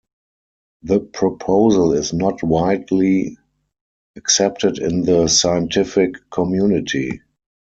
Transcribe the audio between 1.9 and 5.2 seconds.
is not widely accepted in